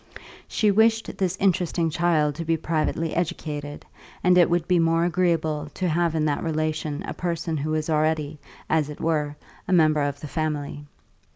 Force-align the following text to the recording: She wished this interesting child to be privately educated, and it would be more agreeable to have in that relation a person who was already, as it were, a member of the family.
She 0.47 0.71
wished 0.71 1.15
this 1.19 1.37
interesting 1.39 1.91
child 1.91 2.33
to 2.33 2.43
be 2.43 2.57
privately 2.57 3.13
educated, 3.13 3.85
and 4.23 4.35
it 4.35 4.49
would 4.49 4.67
be 4.67 4.79
more 4.79 5.05
agreeable 5.05 5.69
to 5.75 5.87
have 5.87 6.15
in 6.15 6.25
that 6.25 6.41
relation 6.41 7.03
a 7.03 7.13
person 7.13 7.55
who 7.55 7.69
was 7.69 7.87
already, 7.87 8.39
as 8.67 8.89
it 8.89 8.99
were, 8.99 9.35
a 9.67 9.73
member 9.73 10.01
of 10.01 10.19
the 10.19 10.27
family. 10.27 10.85